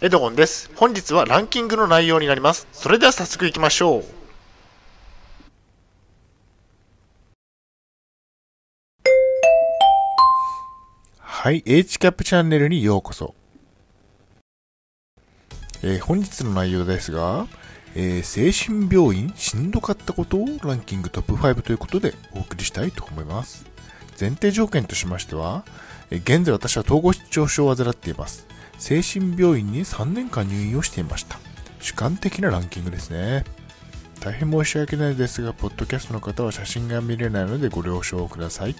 [0.00, 0.70] エドゴンです。
[0.76, 2.68] 本日はランキングの内容になります。
[2.70, 4.04] それでは早速行きましょう。
[11.18, 13.34] はい、H キャップチャンネルにようこそ。
[15.82, 17.48] えー本日の内容ですが、
[17.96, 23.66] えー精神病院しんどかったことをランキングトップ5ということでお送りしたいと思います。
[24.20, 25.64] 前提条件としましては、
[26.12, 28.46] えー現在私は統合失調症を患っています。
[28.78, 31.38] 精神病院に3年間入院をしていました。
[31.80, 33.44] 主観的なランキングですね。
[34.20, 38.76] 大変申し訳ないですが、ポッドキャストの方は写真が見れないのでご了承ください。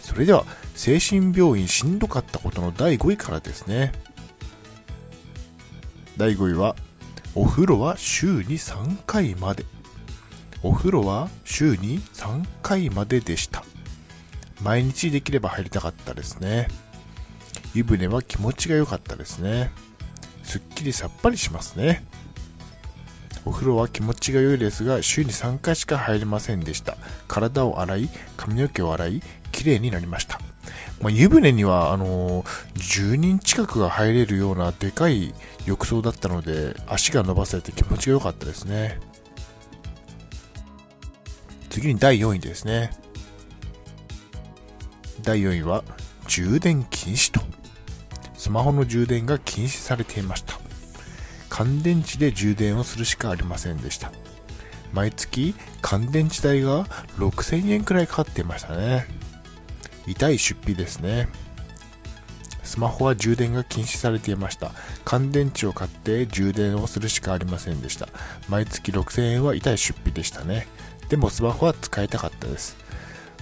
[0.00, 3.92] それでは、精神病院しんどかったことの第5位からですね。
[6.16, 6.76] 第5位は、
[7.34, 9.64] お風呂は週に3回まで。
[10.62, 13.64] お風呂は週に3回まででした。
[14.62, 16.68] 毎日できれば入りたかったですね。
[17.74, 19.70] 湯船は気持ちが良かったですね。
[20.42, 22.04] すっきりさっぱりしますね。
[23.44, 26.96] お風呂は気持ちが良いですが、週に3回しか入れませんでした。
[27.26, 30.40] 体を洗い、髪の毛を洗い、綺麗になりました。
[31.00, 35.34] まあ、湯船には、あのー10人近くが入れるようなでかい
[35.66, 39.00] 浴槽だったので、足が伸ばせて気持ちが良かったですね。
[41.70, 42.90] 次に第4位ですね。
[45.22, 45.82] 第4位は、
[46.28, 47.40] 充電禁止と。
[48.42, 50.58] スマホの充電が禁止されていました。
[51.48, 54.10] 乾電池で充電をするしかありませんでした。
[54.92, 56.84] 毎月乾電池代が
[57.18, 59.06] 6000円くらいかかっていましたね。
[60.08, 61.28] 痛い出費ですね。
[62.64, 64.72] スマホは充電が禁止されていました。
[65.04, 68.08] 乾電池を買って充電をするしかありませんでした。
[68.48, 70.66] 毎月6000円は痛い出費でしたね。
[71.08, 72.76] でもスマホは使いたかったです。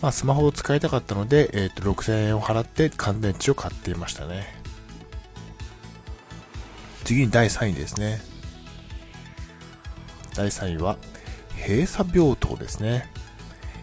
[0.00, 4.64] まあ、スマホを使いたかったので、えーと6000円を払って乾電池を買っていましたね。
[7.06, 8.20] 次に第3位ですね。
[10.34, 10.96] 第3位は、
[11.54, 13.08] 閉鎖病棟ですね。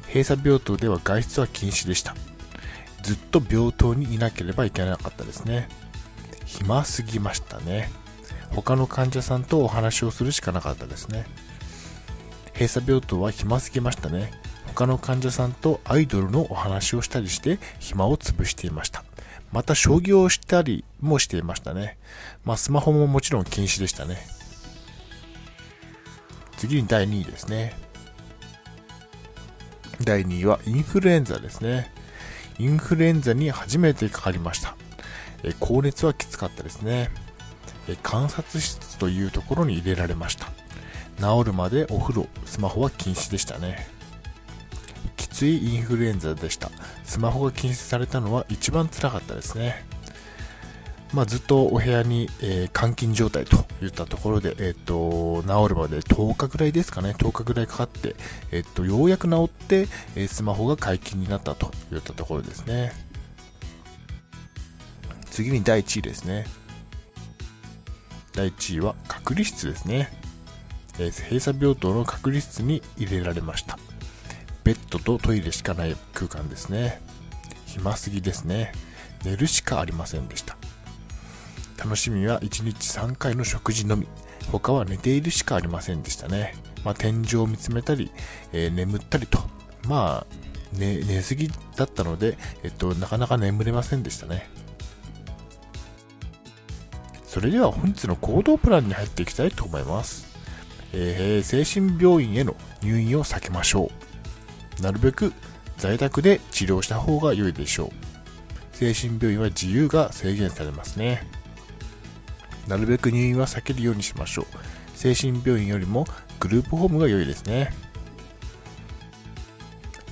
[0.07, 2.15] 閉鎖病棟では外出は禁止でした。
[3.01, 5.69] ずっと病棟にいなければいけなかったですね。
[6.45, 7.89] 暇すぎましたね。
[8.51, 11.25] 他の患者さんとお話をするしかなかったですね。
[12.53, 14.33] 閉鎖病棟は暇すぎましたね。
[14.65, 19.05] 他の患者さんとアイドルのお話をしたりして暇を潰していました。
[19.53, 21.97] また将棋をしたりもしていましたね。
[22.45, 24.17] まあスマホももちろん禁止でしたね。
[26.57, 27.73] 次に第2位ですね。
[30.01, 31.91] 第2位はインフルエンザですね。
[32.57, 34.75] インフルエンザに初めてかかりました。
[35.43, 37.09] え高熱はきつかったですね。
[37.87, 40.47] え観察室というところに入れられました。
[41.19, 43.87] 治るまでお風呂、スマホは禁止でしたね。
[45.17, 46.71] きついインフルエンザでした。
[47.03, 49.85] スマホが禁止されたのは一番辛かったですね。
[51.13, 58.15] まあ、ずっとお部屋に、えー監禁状態といったところで、えっ、と、治るまで10日ぐらいですかね、10日ぐらいかかって、
[58.51, 62.91] えっ、と、ようやく治って、えースマホが解禁になったといったところですね。
[65.29, 66.45] 次に第1位ですね。
[68.33, 70.09] 第1位は隔離室ですね。
[70.97, 73.77] えー閉鎖病棟の隔離室に入れられました。
[74.63, 76.99] ベッドとトイレしかない空間ですね。
[77.67, 78.71] 暇すぎですね。
[79.23, 80.57] 寝るしかありませんでした。
[81.83, 84.07] 楽しみは1日3回の食事のみ。
[84.49, 86.55] 他は寝ているしかありませんでしたね。
[86.85, 88.09] まあ、天井を見つめたり、
[88.53, 89.39] えー眠ったりと。
[89.85, 90.35] まあ、
[90.71, 94.49] 寝、寝すぎだったので、えっと、なかなか眠れませんでしたね。
[97.25, 100.25] それでは本日の行動プランに入っていきたいと思います。
[100.93, 103.91] えー精神病院への入院を避けましょ
[104.79, 104.81] う。
[104.81, 105.33] なるべく
[105.77, 107.89] 在宅で治療した方が良いでしょう。
[108.71, 111.42] 精神病院は自由が制限されますね。
[112.67, 114.45] なるべく入院は避けるようにしましょう。
[114.95, 116.05] 精神病院よりも
[116.39, 117.73] グループホームが良いですね。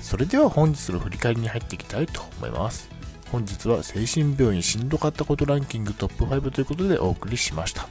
[0.01, 2.89] それでは本日の振り返りに入っていきたいと思います。
[3.31, 7.87] 本日は精神病院しんどかったことランキングトップ5ということでお送りしました。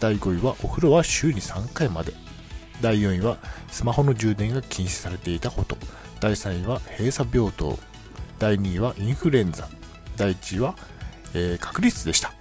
[0.00, 2.12] 第5位はお風呂は週に3回まで。
[2.82, 3.38] 第4位は
[3.70, 5.78] スマホの充電が禁止されていたこと。
[6.20, 7.78] 第3位は閉鎖病棟。
[8.38, 9.66] 第2位はインフルエンザ。
[10.16, 10.74] 第1位は、
[11.32, 12.34] えー隔離室でした。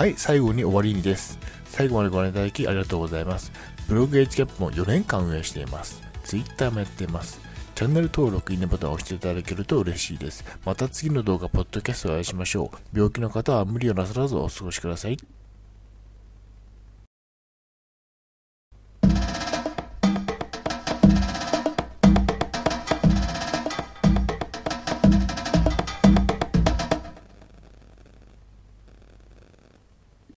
[0.00, 1.38] はい、最後に終わりにです。
[1.66, 3.52] 最後までご覧いただきありがとうございます。
[3.86, 6.02] ブログ HCAP も4年間運営しています。
[6.24, 7.38] Twitter もやっています。
[7.74, 10.42] チャンネル登録、いいねボタンを押していただけると嬉しいです。
[10.64, 12.96] また次の動画、ポッドキャストをお会いしましょう。
[12.96, 15.18] 病気の方は無理をなさらずお過ごしください。